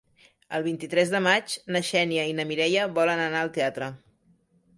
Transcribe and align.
El 0.59 0.63
vint-i-tres 0.67 1.11
de 1.15 1.21
maig 1.27 1.53
na 1.75 1.81
Xènia 1.91 2.25
i 2.31 2.33
na 2.41 2.47
Mireia 2.53 2.87
volen 2.97 3.23
anar 3.27 3.45
al 3.45 3.53
teatre. 3.61 3.93